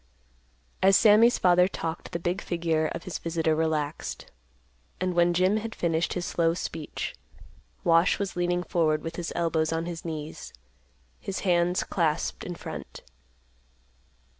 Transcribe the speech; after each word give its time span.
As 0.81 0.97
Sammy's 0.97 1.37
father 1.37 1.67
talked, 1.67 2.11
the 2.11 2.17
big 2.17 2.41
figure 2.41 2.87
of 2.87 3.03
his 3.03 3.19
visitor 3.19 3.55
relaxed, 3.55 4.31
and 4.99 5.13
when 5.13 5.31
Jim 5.31 5.57
had 5.57 5.75
finished 5.75 6.13
his 6.13 6.25
slow 6.25 6.55
speech, 6.55 7.13
Wash 7.83 8.17
was 8.17 8.35
leaning 8.35 8.63
forward 8.63 9.03
with 9.03 9.17
his 9.17 9.31
elbows 9.35 9.71
on 9.71 9.85
his 9.85 10.03
knees, 10.03 10.53
his 11.19 11.41
hands 11.41 11.83
clasped 11.83 12.43
in 12.43 12.55
front. 12.55 13.03